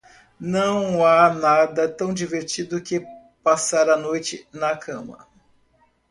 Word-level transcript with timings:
Não 0.39 1.05
há 1.05 1.31
nada 1.31 1.87
tão 1.87 2.11
divertido 2.11 2.81
que 2.81 3.05
passar 3.43 3.87
a 3.87 3.95
noite 3.95 4.47
na 4.51 4.75
cama. 4.75 5.27